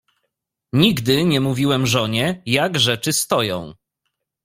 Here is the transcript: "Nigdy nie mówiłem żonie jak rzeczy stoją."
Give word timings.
"Nigdy 0.73 1.25
nie 1.25 1.41
mówiłem 1.41 1.87
żonie 1.87 2.41
jak 2.45 2.79
rzeczy 2.79 3.13
stoją." 3.13 3.73